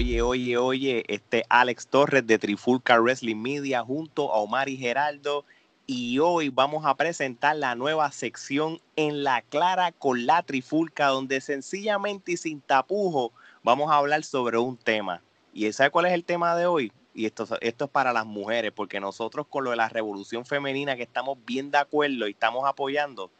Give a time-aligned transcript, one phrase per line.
[0.00, 5.44] Oye, oye, oye, este Alex Torres de Trifulca Wrestling Media junto a Omar y Geraldo.
[5.86, 11.42] Y hoy vamos a presentar la nueva sección en la clara con la Trifulca, donde
[11.42, 15.20] sencillamente y sin tapujo vamos a hablar sobre un tema.
[15.52, 16.92] ¿Y sabe cuál es el tema de hoy?
[17.12, 20.96] Y esto, esto es para las mujeres, porque nosotros con lo de la revolución femenina
[20.96, 23.30] que estamos bien de acuerdo y estamos apoyando,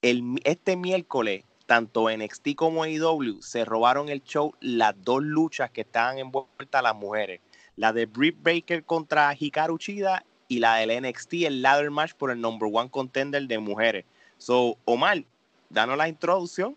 [0.00, 5.80] el, este miércoles tanto NXT como AEW se robaron el show las dos luchas que
[5.80, 7.40] estaban envueltas las mujeres.
[7.76, 12.30] La de Britt Baker contra Hikaru Chida y la del NXT, el ladder match por
[12.30, 14.04] el number one contender de mujeres.
[14.36, 15.24] So, Omar,
[15.70, 16.76] danos la introducción.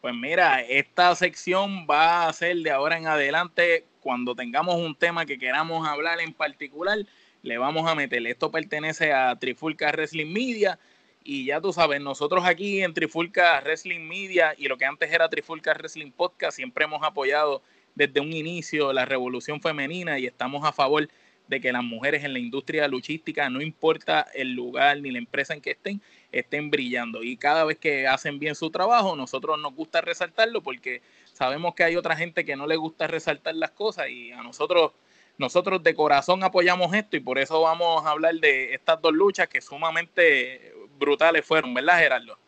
[0.00, 5.24] Pues mira, esta sección va a ser de ahora en adelante, cuando tengamos un tema
[5.24, 6.98] que queramos hablar en particular,
[7.42, 8.26] le vamos a meter.
[8.26, 10.80] Esto pertenece a Trifulca Wrestling Media
[11.24, 15.28] y ya tú sabes, nosotros aquí en Trifulca Wrestling Media y lo que antes era
[15.28, 17.62] Trifulca Wrestling Podcast, siempre hemos apoyado
[17.94, 21.08] desde un inicio la revolución femenina y estamos a favor
[21.48, 25.54] de que las mujeres en la industria luchística, no importa el lugar ni la empresa
[25.54, 27.22] en que estén, estén brillando.
[27.22, 31.00] Y cada vez que hacen bien su trabajo, nosotros nos gusta resaltarlo porque
[31.32, 34.92] sabemos que hay otra gente que no le gusta resaltar las cosas y a nosotros
[35.36, 39.48] nosotros de corazón apoyamos esto y por eso vamos a hablar de estas dos luchas
[39.48, 42.38] que sumamente brutales fueron, ¿verdad, Gerardo?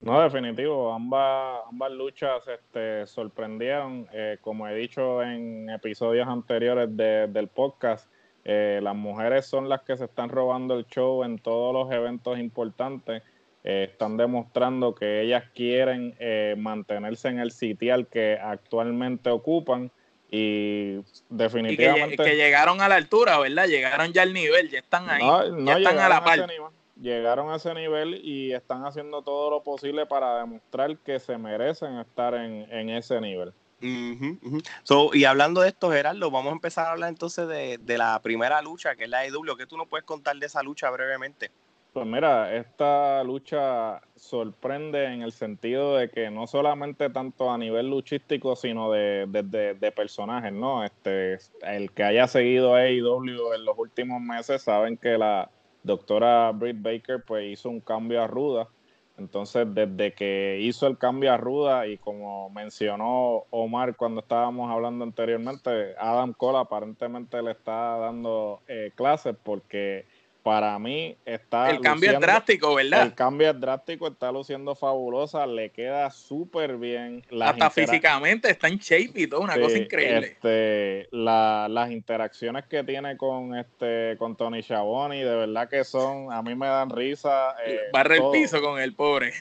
[0.00, 0.92] No, definitivo.
[0.92, 4.08] Ambas, ambas luchas este, sorprendieron.
[4.12, 8.10] Eh, como he dicho en episodios anteriores del podcast,
[8.44, 12.38] eh, las mujeres son las que se están robando el show en todos los eventos
[12.38, 13.22] importantes.
[13.62, 16.16] Eh, están demostrando que ellas quieren
[16.56, 19.90] mantenerse en el sitial que actualmente ocupan
[20.30, 22.16] y definitivamente...
[22.16, 23.66] que, llegaron a la altura, ¿verdad?
[23.66, 25.22] Llegaron ya al nivel, ya están ahí,
[25.64, 26.46] ya están a la par
[27.00, 31.98] llegaron a ese nivel y están haciendo todo lo posible para demostrar que se merecen
[31.98, 33.52] estar en, ese nivel.
[33.80, 38.94] y hablando de esto, Gerardo, vamos a empezar a hablar entonces de, la primera lucha,
[38.96, 39.56] que es la de W.
[39.56, 41.50] ¿Qué tú nos puedes contar de esa lucha brevemente?
[41.92, 47.90] Pues mira, esta lucha sorprende en el sentido de que no solamente tanto a nivel
[47.90, 50.84] luchístico, sino de, de, de personajes, ¿no?
[50.84, 55.50] Este, el que haya seguido a AEW en los últimos meses saben que la,
[55.82, 58.68] doctora Britt Baker pues hizo un cambio a ruda.
[59.18, 65.04] Entonces, desde que hizo el cambio a ruda y como mencionó Omar cuando estábamos hablando
[65.04, 70.06] anteriormente, Adam Cole aparentemente le está dando eh, clases porque
[70.50, 71.70] para mí está...
[71.70, 73.04] El cambio es drástico, ¿verdad?
[73.04, 77.22] El cambio es drástico, está luciendo fabulosa, le queda súper bien.
[77.40, 80.26] Hasta físicamente está en shape y todo, una cosa increíble.
[80.26, 86.42] Este, las interacciones que tiene con este con Tony Schiavone, de verdad que son, a
[86.42, 87.54] mí me dan risa.
[87.64, 89.32] Eh, barre el piso con el pobre.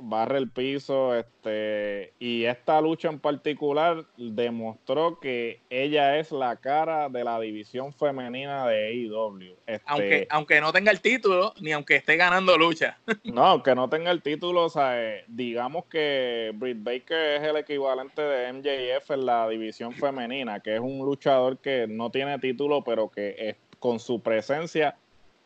[0.00, 7.08] barre el piso, este, y esta lucha en particular demostró que ella es la cara
[7.08, 9.56] de la división femenina de AEW.
[9.66, 12.98] Este, aunque, aunque no tenga el título, ni aunque esté ganando lucha.
[13.24, 17.56] No, aunque no tenga el título, o sea, eh, digamos que Britt Baker es el
[17.56, 22.82] equivalente de MJF en la división femenina, que es un luchador que no tiene título,
[22.82, 24.96] pero que con su presencia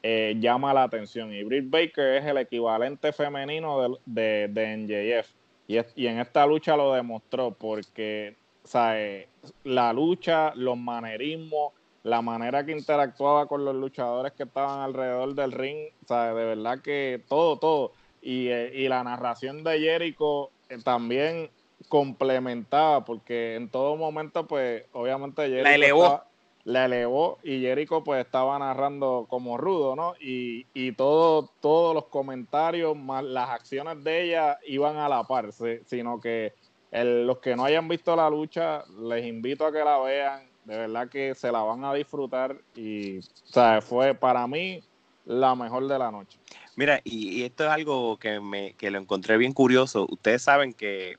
[0.02, 1.32] eh, llama la atención.
[1.32, 5.30] Y Britt Baker es el equivalente femenino de, de, MJF.
[5.68, 9.28] Y, y, en esta lucha lo demostró, porque o sea, eh,
[9.64, 11.72] la lucha, los manerismos,
[12.02, 16.44] la manera que interactuaba con los luchadores que estaban alrededor del ring, o sea, de
[16.44, 17.92] verdad que todo, todo.
[18.20, 21.50] Y, eh, la narración de Jericho eh, también
[21.88, 26.22] complementaba, porque en todo momento, pues, obviamente Jericho la elevó.
[26.64, 30.14] la elevó y Jericho pues estaba narrando como rudo, ¿no?
[30.20, 35.50] Y, y todo, todos los comentarios, más las acciones de ella iban a la par,
[35.52, 36.52] sino que
[36.92, 41.08] los que no hayan visto la lucha, les invito a que la vean de verdad
[41.08, 44.82] que se la van a disfrutar y, o sea, fue para mí
[45.24, 46.38] la mejor de la noche.
[46.76, 50.06] Mira, y, esto es algo que, me, que lo encontré bien curioso.
[50.10, 51.16] Ustedes saben que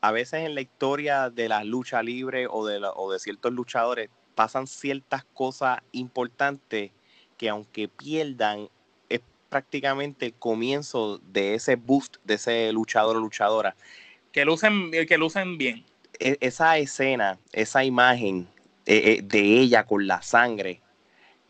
[0.00, 4.10] a veces en la historia de la lucha libre o de, o de ciertos luchadores
[4.34, 6.90] pasan ciertas cosas importantes
[7.38, 8.68] que aunque pierdan,
[9.08, 13.74] es prácticamente el comienzo de ese boost de ese luchador o luchadora.
[14.32, 15.84] Que lucen, que lucen bien.
[16.18, 18.48] E, esa escena, esa imagen
[18.86, 20.80] eh, eh, de ella con la sangre,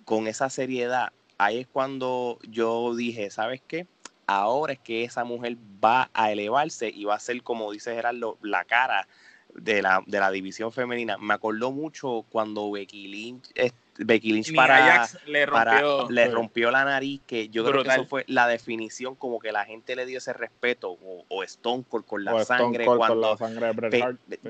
[0.05, 3.87] con esa seriedad, ahí es cuando yo dije, ¿sabes qué?
[4.27, 8.39] Ahora es que esa mujer va a elevarse y va a ser, como dice Gerardo,
[8.43, 9.07] la cara
[9.55, 11.19] de la, de la división femenina.
[11.19, 13.51] Me acordó mucho cuando Becky Lynch
[13.99, 18.25] Becky Lynch para, le, rompió, le rompió la nariz, que yo creo que eso fue
[18.27, 20.99] la definición, como que la gente le dio ese respeto,
[21.29, 22.85] o, Stone Cold con la sangre.
[22.85, 23.37] cuando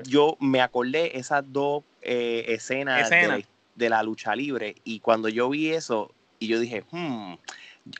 [0.03, 3.09] Yo me acordé esas dos eh, escenas
[3.75, 7.33] de, la, lucha libre, y cuando yo vi eso, y yo dije, hmm,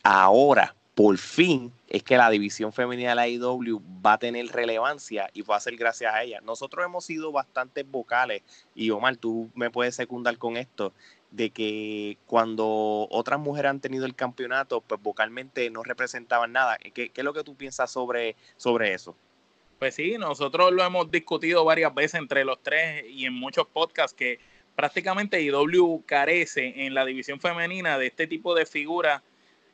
[0.03, 5.29] ahora, por fin, es que la división femenina de la IW va a tener relevancia
[5.33, 6.39] y va a ser gracias a ella.
[6.41, 8.43] Nosotros hemos sido bastante vocales,
[8.73, 10.93] y Omar, tú me puedes secundar con esto,
[11.35, 16.77] de que cuando otras mujeres han tenido el campeonato, pues vocalmente no representaban nada.
[16.77, 19.15] ¿Qué, es lo que tú piensas sobre, sobre eso?
[19.79, 24.15] Pues sí, nosotros lo hemos discutido varias veces entre los tres y en muchos podcasts
[24.15, 24.39] que
[24.75, 29.21] prácticamente IW carece en la división femenina de este tipo de figuras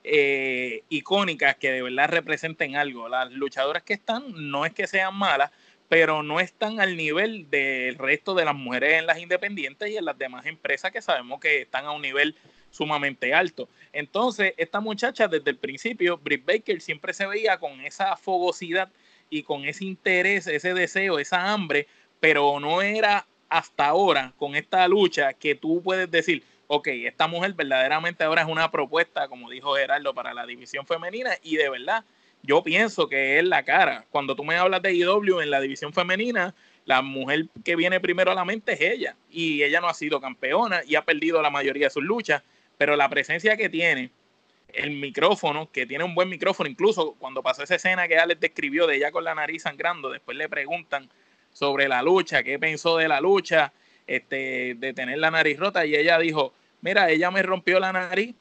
[0.04, 3.08] eh, icónicas que de verdad representen algo.
[3.08, 5.52] Las luchadoras que están no es que sean malas,
[5.92, 10.06] pero no están al nivel del resto de las mujeres en las independientes y en
[10.06, 12.34] las demás empresas que sabemos que están a un nivel
[12.70, 13.68] sumamente alto.
[13.92, 18.90] Entonces, esta muchacha desde el principio, Britt Baker, siempre se veía con esa fogosidad
[19.30, 21.88] y con ese interés, ese deseo, esa hambre,
[22.22, 27.52] pero no era hasta ahora con esta lucha que tú puedes decir, ok, esta mujer
[27.52, 32.06] verdaderamente ahora es una propuesta, como dijo Gerardo, para la división femenina y de verdad
[32.44, 34.06] yo pienso que es la cara.
[34.10, 36.56] Cuando tú me hablas de IW en la división femenina,
[36.86, 39.16] la mujer que viene primero a la mente es ella.
[39.30, 42.44] Y ella no ha sido campeona y ha perdido la mayoría de sus luchas,
[42.78, 44.12] pero la presencia que tiene,
[44.74, 48.88] el micrófono, que tiene un buen micrófono, incluso cuando pasó esa escena que Alex describió
[48.88, 51.10] de ella con la nariz sangrando, después le preguntan
[51.52, 53.74] sobre la lucha, qué pensó de la lucha,
[54.08, 58.34] este, de tener la nariz rota, y ella dijo, mira, ella me rompió la nariz,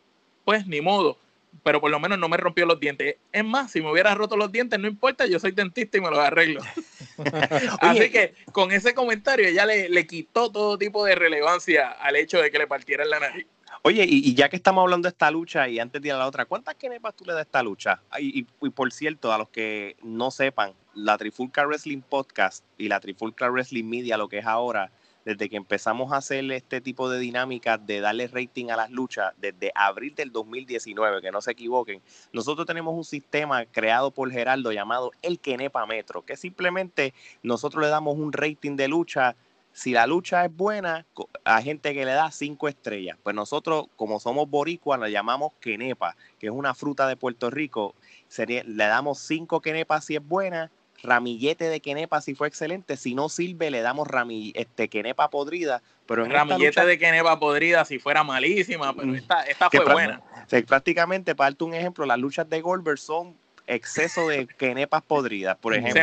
[0.44, 1.18] pues ni modo,
[1.62, 3.16] pero por lo menos no me rompió los dientes.
[3.32, 6.10] Es más, si me hubiera roto los dientes, no importa, yo soy dentista y me
[6.10, 6.62] los arreglo.
[7.80, 12.40] Así que con ese comentario ella le, le, quitó todo tipo de relevancia al hecho
[12.40, 13.46] de que le partieran la nariz.
[13.82, 16.26] Oye, y, ya que estamos hablando de esta lucha y antes de ir a la
[16.26, 18.02] otra, ¿cuántas kenepas tú le das a esta lucha?
[18.18, 23.00] Y, y, por cierto, a los que no sepan, la Trifulca Wrestling Podcast y la
[23.00, 24.90] Trifulca Wrestling Media, lo que es ahora,
[25.24, 29.32] desde que empezamos a hacer este tipo de dinámicas de darle rating a las luchas
[29.38, 32.02] desde abril del 2019, que no se equivoquen,
[32.32, 37.90] nosotros tenemos un sistema creado por Geraldo llamado el Kenepa Metro, que simplemente nosotros le
[37.90, 39.36] damos un rating de lucha.
[39.72, 41.06] Si la lucha es buena,
[41.44, 43.16] a gente que le da cinco estrellas.
[43.22, 47.94] Pues nosotros, como somos boricuas, la llamamos quenepa, que es una fruta de Puerto Rico.
[48.26, 50.70] Sería, le damos cinco quenepas si es buena,
[51.02, 55.82] ramillete de quenepa si fue excelente, si no sirve le damos ramillete, este, quenepa podrida,
[56.06, 59.14] pero en ramillete de quenepa podrida si fuera malísima, pero mm.
[59.16, 60.22] esta, esta fue buena.
[60.66, 63.36] prácticamente, para darte un ejemplo, las luchas de Goldberg son
[63.70, 65.94] exceso de quenepas podridas, por ejemplo.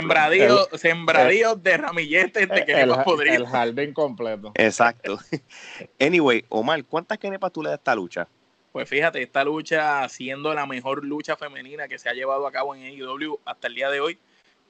[0.78, 3.38] Sembradíos, de ramilletes de quenepas podridas.
[3.38, 4.52] El jardín completo.
[4.56, 5.20] Exacto.
[6.00, 8.28] Anyway, Omar, ¿cuántas quenepas tú le das a esta lucha?
[8.72, 12.76] Pues fíjate, esta lucha siendo la mejor lucha femenina que se ha llevado a cabo
[12.76, 14.20] en AEW hasta el día de hoy,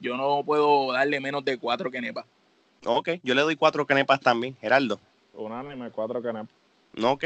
[0.00, 2.26] yo no puedo darle menos de cuatro kenepas.
[2.84, 5.00] Ok, yo le doy cuatro kenepas también, Geraldo.
[5.34, 6.58] Unánime, cuatro kenepas.
[7.02, 7.24] Ok,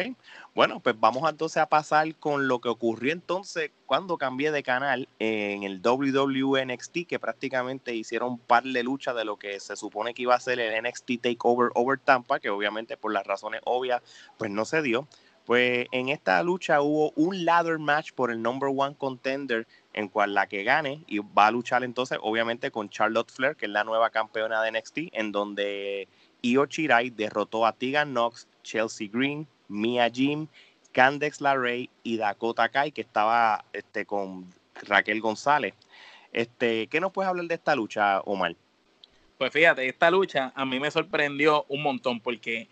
[0.54, 5.08] bueno, pues vamos entonces a pasar con lo que ocurrió entonces cuando cambié de canal
[5.18, 10.12] en el WWNXT, que prácticamente hicieron un par de luchas de lo que se supone
[10.12, 14.02] que iba a ser el NXT Takeover Over Tampa, que obviamente por las razones obvias,
[14.36, 15.06] pues no se dio.
[15.46, 20.34] Pues en esta lucha hubo un ladder match por el number one contender en cual
[20.34, 23.84] la que gane y va a luchar entonces obviamente con Charlotte Flair, que es la
[23.84, 26.08] nueva campeona de NXT, en donde
[26.42, 30.46] Io Shirai derrotó a Tegan Knox, Chelsea Green, Mia Jim,
[30.92, 34.52] Candex LaRey y Dakota Kai, que estaba este, con
[34.86, 35.74] Raquel González.
[36.32, 38.56] Este, ¿Qué nos puedes hablar de esta lucha, Omar?
[39.38, 42.68] Pues fíjate, esta lucha a mí me sorprendió un montón porque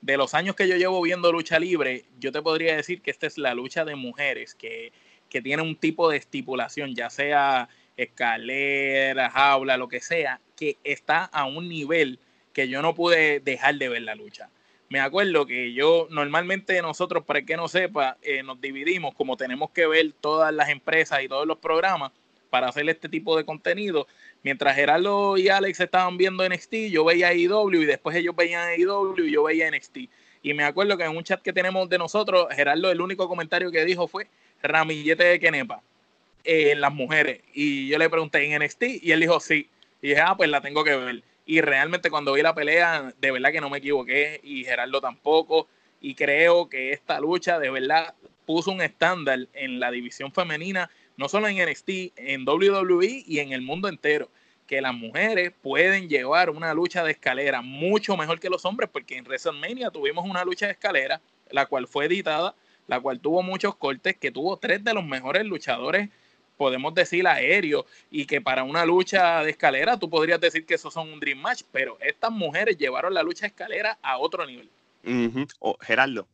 [0.00, 3.26] de los años que yo llevo viendo lucha libre, yo te podría decir que esta
[3.26, 4.92] es la lucha de mujeres que
[5.28, 11.24] que tiene un tipo de estipulación, ya sea escalera, jaula, lo que sea, que está
[11.24, 12.18] a un nivel
[12.52, 14.50] que yo no pude dejar de ver la lucha.
[14.88, 19.36] Me acuerdo que yo normalmente nosotros, para el que no sepa, eh, nos dividimos como
[19.36, 22.12] tenemos que ver todas las empresas y todos los programas
[22.48, 24.06] para hacer este tipo de contenido.
[24.42, 29.26] Mientras Gerardo y Alex estaban viendo NXT, yo veía IW y después ellos veían IW
[29.26, 29.98] y yo veía NXT.
[30.42, 33.70] Y me acuerdo que en un chat que tenemos de nosotros, Gerardo el único comentario
[33.70, 34.28] que dijo fue,
[34.62, 35.82] ramillete de Kenepa
[36.44, 37.40] en las mujeres.
[37.52, 39.68] Y yo le pregunté en NXT y él dijo sí.
[40.00, 41.22] Y dije, ah, pues la tengo que ver.
[41.44, 45.68] Y realmente cuando vi la pelea, de verdad que no me equivoqué y Gerardo tampoco.
[46.00, 48.14] Y creo que esta lucha de verdad
[48.46, 53.52] puso un estándar en la división femenina, no solo en NXT, en WWE y en
[53.52, 54.30] el mundo entero.
[54.66, 59.16] Que las mujeres pueden llevar una lucha de escalera mucho mejor que los hombres, porque
[59.16, 62.54] en WrestleMania tuvimos una lucha de escalera la cual fue editada,
[62.88, 66.08] la cual tuvo muchos cortes, que tuvo tres de los mejores luchadores,
[66.56, 70.92] podemos decir aéreos, y que para una lucha de escalera tú podrías decir que esos
[70.92, 74.68] son un dream match, pero estas mujeres llevaron la lucha de escalera a otro nivel.
[75.80, 76.26] Gerardo.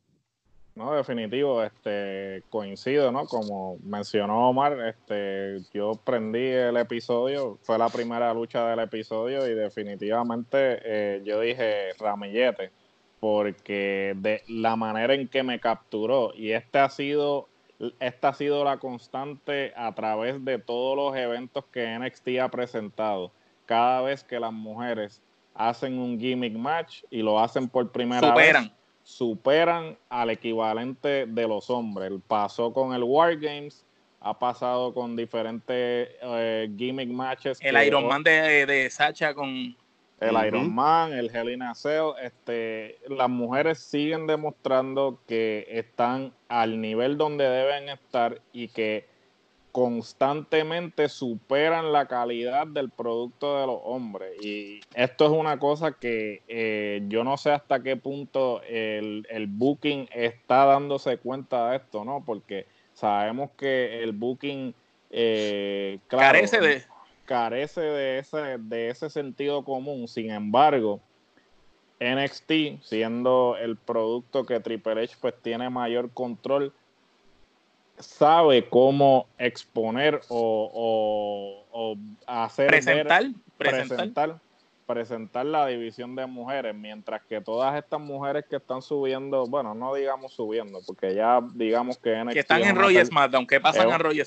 [0.75, 3.27] No, definitivo, este, coincido, ¿no?
[3.27, 9.55] Como mencionó Omar, este, yo prendí el episodio, fue la primera lucha del episodio y
[9.55, 12.73] definitivamente eh, yo dije ramillete,
[13.25, 17.49] porque de la manera en que me capturó y este ha sido,
[17.99, 23.33] esta ha sido la constante a través de todos los eventos que NXT ha presentado.
[23.65, 25.23] Cada vez que las mujeres
[25.55, 28.65] hacen un gimmick match y lo hacen por primera Superan.
[28.65, 28.73] vez
[29.05, 32.13] superan al equivalente de los hombres.
[32.29, 33.87] Pasó con el War Games,
[34.21, 37.57] ha pasado con diferentes eh, gimmick matches.
[37.63, 39.75] El Iron Man de, de, Sacha con...
[40.21, 46.33] El Iron Man, el Hell in a Cell, este, las mujeres siguen demostrando que están
[46.49, 49.07] al nivel donde deben estar y que
[49.75, 54.41] constantemente superan la calidad del producto de los hombres.
[54.41, 59.49] Y esto es una cosa que eh, yo no sé hasta qué punto el, el,
[59.49, 62.23] booking está dándose cuenta de esto, ¿no?
[62.25, 64.77] Porque sabemos que el booking
[65.11, 66.85] eh, carece de
[67.25, 70.09] carece de ese, de ese sentido común.
[70.09, 71.01] Sin embargo,
[72.01, 76.73] NXT, siendo el producto que Triple H pues tiene mayor control,
[77.99, 83.25] sabe cómo exponer o, hacer presentar,
[83.57, 84.41] presentar,
[84.87, 89.95] presentar, la división de mujeres, mientras que todas estas mujeres que están subiendo, bueno, no
[89.95, 94.23] digamos subiendo, porque ya digamos que, que están en Roy SmackDown, que pasan a Roy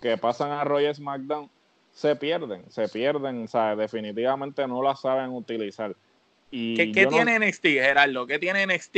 [0.00, 1.50] que pasan a SmackDown,
[1.98, 5.96] se pierden, se pierden, o sea, definitivamente no la saben utilizar.
[6.48, 8.24] Y ¿Qué, tiene NXT, Gerardo?
[8.24, 8.96] ¿Qué tiene NXT?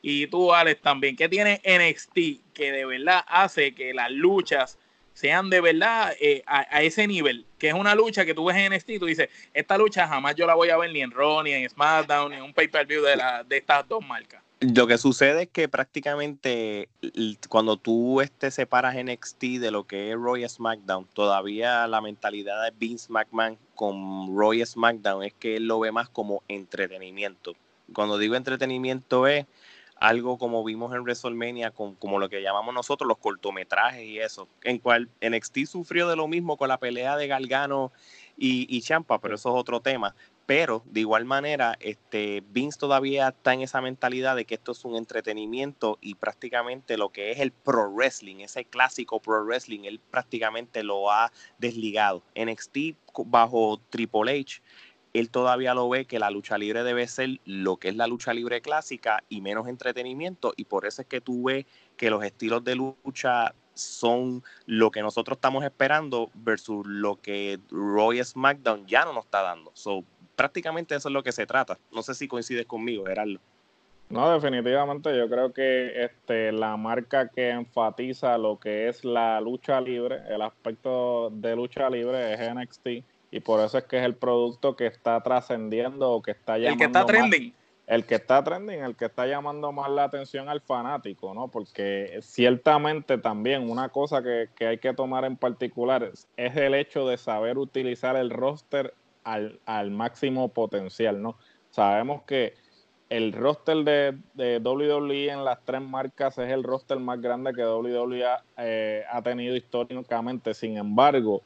[0.00, 1.16] y tú, Alex, también.
[1.16, 4.78] ¿Qué tiene NXT que de verdad hace que las luchas
[5.12, 7.44] sean de verdad eh, a, ese nivel?
[7.58, 10.34] Que es una lucha que tú ves en NXT y tú dices, esta lucha jamás
[10.34, 13.02] yo la voy a ver ni en Raw, ni en SmackDown, ni en un pay-per-view
[13.02, 14.42] de, la, de estas dos marcas.
[14.60, 16.90] Lo que sucede es que prácticamente
[17.48, 22.70] cuando tú este, separas NXT de lo que es Roy SmackDown, todavía la mentalidad de
[22.76, 27.54] Vince McMahon con Roy SmackDown es que él lo ve más como entretenimiento.
[27.94, 29.46] Cuando digo entretenimiento es
[29.96, 34.46] algo como vimos en WrestleMania, con, como lo que llamamos nosotros los cortometrajes y eso,
[34.62, 37.92] en cual NXT sufrió de lo mismo con la pelea de Galgano
[38.36, 40.14] y, y Champa, pero eso es otro tema.
[40.50, 44.84] Pero de igual manera, este, Vince todavía está en esa mentalidad de que esto es
[44.84, 50.00] un entretenimiento y prácticamente lo que es el pro wrestling, ese clásico pro wrestling, él
[50.00, 52.24] prácticamente lo ha desligado.
[52.34, 54.60] NXT bajo Triple H
[55.12, 58.32] él todavía lo ve que la lucha libre debe ser lo que es la lucha
[58.32, 61.66] libre clásica y menos entretenimiento y por eso es que tú ves
[61.96, 68.22] que los estilos de lucha son lo que nosotros estamos esperando versus lo que Roy
[68.22, 69.70] SmackDown ya no nos está dando.
[70.40, 71.78] Prácticamente eso es lo que se trata.
[71.92, 73.38] No sé si coincides conmigo, Gerardo.
[74.08, 79.82] No, definitivamente yo creo que este, la marca que enfatiza lo que es la lucha
[79.82, 82.86] libre, el aspecto de lucha libre es NXT
[83.30, 86.72] y por eso es que es el producto que está trascendiendo o que está llamando.
[86.72, 87.54] El que está trending.
[87.86, 91.48] el que está trending, el que está llamando más la atención al fanático, ¿no?
[91.48, 97.18] Porque ciertamente también una cosa que, hay que tomar en particular es, el hecho de
[97.18, 98.94] saber utilizar el roster
[99.24, 101.36] al, al máximo potencial, ¿no?
[101.70, 102.54] Sabemos que
[103.10, 103.78] el roster
[104.34, 108.24] de, WWE en las tres marcas es el roster más grande que WWE
[108.56, 110.54] eh, ha tenido históricamente.
[110.54, 111.42] Sin embargo,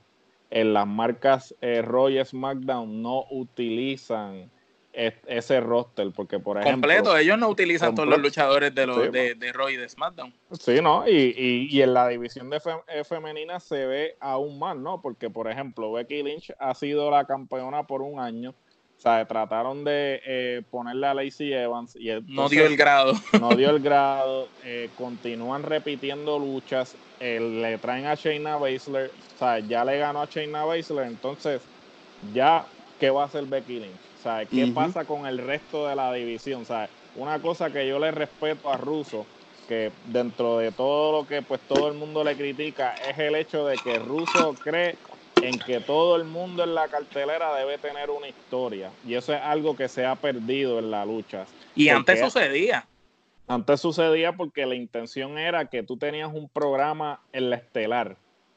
[0.50, 4.50] en las marcas eh, Roy SmackDown no utilizan
[4.94, 6.88] ese roster, porque por ejemplo...
[6.88, 10.32] Completo, ellos no utilizan todos los luchadores de, los, de, de, Roy de SmackDown.
[10.58, 11.08] Sí, ¿no?
[11.08, 15.00] Y, y, en la división de eh, femenina se ve aún más, ¿no?
[15.02, 19.82] Porque, por ejemplo, Becky Lynch ha sido la campeona por un año, o sea, trataron
[19.82, 23.14] de eh, ponerle a Lacey Evans y no dio el grado.
[23.40, 29.58] No dio el grado, eh, continúan repitiendo luchas, le traen a Shayna Baszler, o sea,
[29.58, 31.62] ya le ganó a Shayna Baszler, entonces
[32.32, 32.64] ya,
[33.00, 34.13] ¿qué va a hacer Becky Lynch?
[34.25, 36.62] Sea, ¿qué pasa con el resto de la división?
[36.62, 39.26] O sea, una cosa que yo le respeto a Russo,
[39.69, 43.66] que dentro de todo lo que pues todo el mundo le critica, es el hecho
[43.66, 44.97] de que Russo cree
[45.43, 48.90] en que todo el mundo en la cartelera debe tener una historia.
[49.07, 51.45] Y eso es algo que se ha perdido en la lucha.
[51.75, 52.88] Y antes sucedía.
[53.47, 58.16] Antes sucedía porque la intención era que tú tenías un programa en la estelar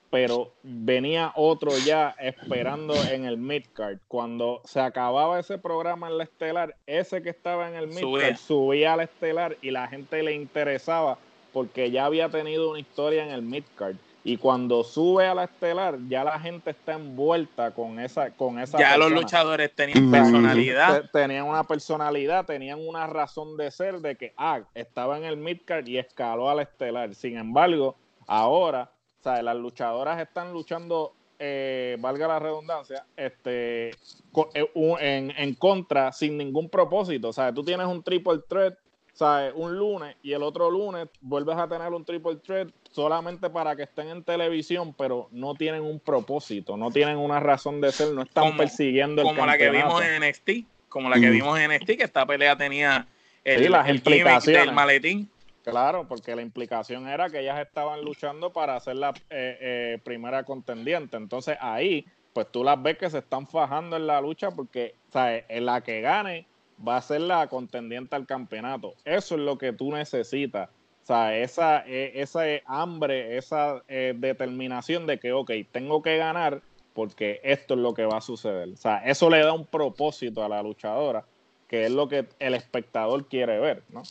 [0.10, 3.98] pero venía otro ya esperando en el midcard.
[4.08, 8.38] Cuando se acababa ese programa en la estelar, ese que estaba en el midcard subía.
[8.38, 11.18] subía a la estelar y la gente le interesaba
[11.54, 13.96] porque ya había tenido una historia en el midcard.
[14.24, 18.78] Y cuando sube a la estelar, ya la gente está envuelta con esa con esa
[18.78, 21.10] Ya los luchadores tenían personalidad.
[21.12, 25.88] Tenían una personalidad, tenían una razón de ser de que, ah, estaba en el midcard
[25.88, 27.16] y escaló a la estelar.
[27.16, 27.96] Sin embargo,
[28.28, 28.92] ahora,
[29.28, 36.70] las luchadoras están luchando, eh, valga la redundancia, este, eh, en, en contra sin ningún
[36.70, 37.30] propósito.
[37.30, 38.78] O sea, tú tienes un triple threat
[39.18, 39.52] ¿sabes?
[39.56, 43.84] Un lunes y el otro lunes vuelves a tener un triple threat solamente para que
[43.84, 48.22] estén en televisión, pero no tienen un propósito, no tienen una razón de ser, no
[48.22, 50.50] están persiguiendo el Como la que vimos en NXT,
[50.88, 53.08] como la que vimos en NXT, que esta pelea tenía
[53.44, 54.72] el, las implicaciones.
[54.72, 55.30] maletín.
[55.70, 60.46] Claro, porque la implicación era que ellas estaban luchando para ser la eh, eh, primera
[60.46, 61.18] contendiente.
[61.18, 65.44] Entonces ahí, pues tú las ves que se están fajando en la lucha porque, ¿sabes?
[65.50, 66.48] En la que gane
[66.88, 68.94] va a ser la contendiente al campeonato.
[69.04, 70.70] Eso es lo que tú necesitas.
[71.04, 76.62] O sea, esa, e, esa hambre, esa eh, determinación de que, ok, tengo que ganar
[76.94, 78.70] porque esto es lo que va a suceder.
[78.70, 81.26] O sea, eso le da un propósito a la luchadora,
[81.68, 84.04] que es lo que el espectador quiere ver, ¿no?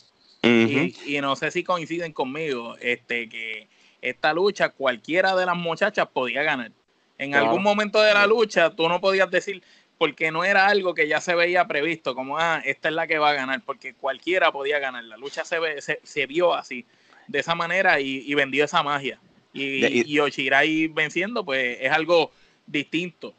[0.46, 3.68] Y, no sé si coinciden conmigo, este, que
[4.00, 6.72] esta lucha cualquiera de las muchachas podía ganar.
[7.18, 9.62] En algún momento de la lucha tú no podías decir,
[9.98, 13.18] porque no era algo que ya se veía previsto, como, ah, esta es la que
[13.18, 15.04] va a ganar, porque cualquiera podía ganar.
[15.04, 16.84] La lucha se, ve, se, vio así,
[17.28, 19.18] de esa manera, y, vendió esa magia.
[19.52, 22.30] Y, y, Oshirai venciendo, pues es algo
[22.66, 23.34] distinto.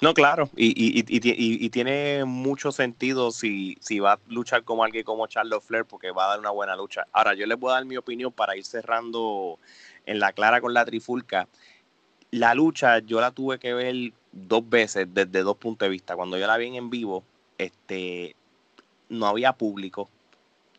[0.00, 5.62] No, claro, y, tiene mucho sentido si, si va a luchar como alguien como Charles
[5.62, 7.06] Flair, porque va a dar una buena lucha.
[7.12, 9.60] Ahora, yo les voy a dar mi opinión para ir cerrando
[10.04, 11.46] en la clara con la trifulca.
[12.32, 16.16] La lucha yo la tuve que ver dos veces desde dos puntos de vista.
[16.16, 17.22] Cuando yo la vi en vivo,
[17.58, 18.34] este,
[19.08, 20.08] no había público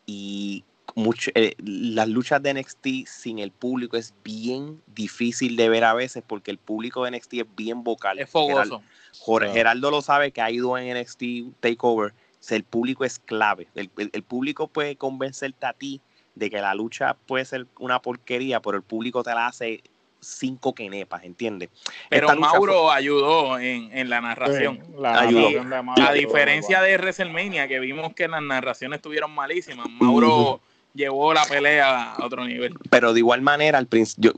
[0.04, 5.84] y mucho, eh, las luchas de NXT sin el público es bien difícil de ver
[5.84, 8.18] a veces porque el público de NXT es bien vocal.
[8.18, 8.82] Es fogoso.
[9.20, 12.12] Jorge Geraldo lo sabe que ha ido en NXT Takeover.
[12.50, 13.68] el público es clave.
[13.74, 16.00] El, el, público puede convencerte a ti
[16.34, 19.82] de que la lucha puede ser una porquería, pero el público te la hace
[20.24, 21.70] cinco quenepas, ¿entiendes?
[22.08, 24.80] Pero Mauro ayudó en, la narración.
[25.04, 30.60] A diferencia de WrestleMania, que vimos que las narraciones estuvieron malísimas, Mauro
[30.94, 32.74] llevó la pelea a otro nivel.
[32.90, 33.88] Pero de igual manera, al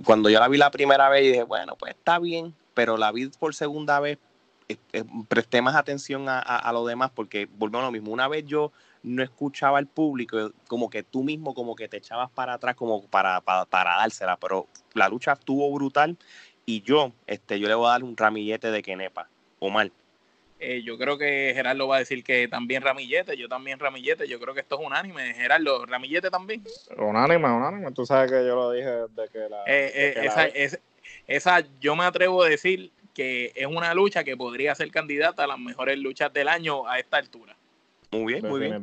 [0.04, 3.28] cuando yo la vi la primera vez, dije, bueno, pues está bien, pero la vi
[3.28, 4.18] por segunda vez,
[5.28, 8.12] presté más atención a, a, lo demás, porque volvemos a lo mismo.
[8.12, 12.30] Una vez yo no escuchaba al público, como que tú mismo como que te echabas
[12.30, 16.16] para atrás como para, para, dársela, pero la lucha estuvo brutal
[16.64, 19.28] y yo, este, yo le voy a dar un ramillete de Kenepa,
[19.60, 19.92] Omar.
[20.58, 24.40] Eh, yo creo que Gerardo va a decir que también ramillete, yo también ramillete, yo
[24.40, 25.34] creo que esto es unánime.
[25.34, 26.64] Gerardo, ramillete también.
[26.96, 29.62] Unánime, unánime, tú sabes que yo lo dije desde que la...
[29.66, 30.46] Eh, eh, esa,
[31.26, 35.46] esa, yo me atrevo a decir que es una lucha que podría ser candidata a
[35.46, 37.56] las mejores luchas del año a esta altura.
[38.10, 38.82] Muy bien, muy bien.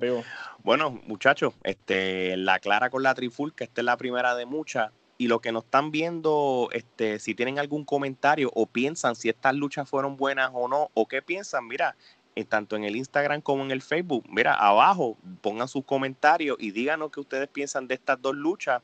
[0.64, 4.92] Bueno, muchachos, este, la clara con la trifulca, esta es la primera de muchas.
[5.20, 9.54] Y lo que nos están viendo, este, si tienen algún comentario o piensan si estas
[9.54, 11.96] luchas fueron buenas o no, o qué piensan, mira,
[12.34, 16.72] en, tanto en el Instagram como en el Facebook, mira, abajo pongan sus comentarios y
[16.72, 18.82] díganos qué ustedes piensan de estas dos luchas.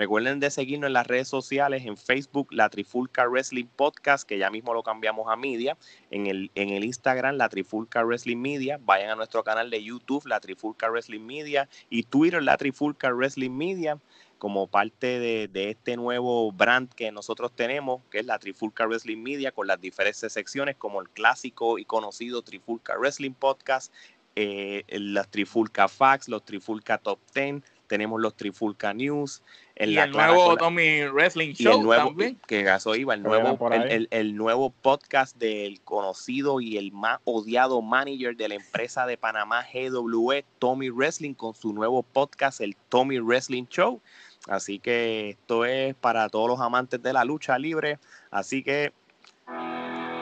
[0.00, 4.48] Recuerden de seguirnos en las redes sociales, en Facebook, la Trifulca Wrestling Podcast, que ya
[4.48, 5.76] mismo lo cambiamos a media,
[6.10, 10.24] en el, en el Instagram, la Trifulca Wrestling Media, vayan a nuestro canal de YouTube,
[10.24, 13.98] la Trifulca Wrestling Media, y Twitter, la Trifulca Wrestling Media,
[14.38, 19.22] como parte de, de este nuevo brand que nosotros tenemos, que es la Trifulca Wrestling
[19.22, 23.92] Media, con las diferentes secciones, como el clásico y conocido Trifulca Wrestling Podcast,
[24.36, 29.42] eh, las Trifulca Facts, los Trifulca Top 10, tenemos los Trifulca News.
[29.74, 32.38] y el nuevo Tommy Wrestling Show también.
[32.46, 38.36] Que Gaso iba, el nuevo, el, nuevo podcast del conocido y el más odiado manager
[38.36, 43.64] de la empresa de Panamá GWE, Tommy Wrestling, con su nuevo podcast, el Tommy Wrestling
[43.66, 44.00] Show.
[44.46, 47.98] Así que esto es para todos los amantes de la lucha libre.
[48.30, 48.92] Así que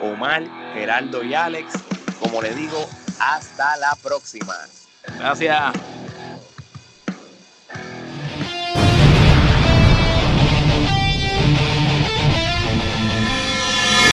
[0.01, 1.73] Omar, Geraldo y Alex,
[2.19, 4.55] como le digo, hasta la próxima.
[5.19, 5.98] Gracias.